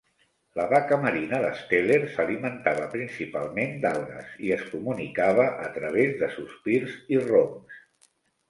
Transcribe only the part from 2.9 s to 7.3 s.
principalment d'algues, i es comunicava a través de sospirs i